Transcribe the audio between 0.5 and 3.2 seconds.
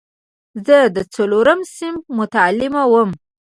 زه د څلورم صنف متعلم وم.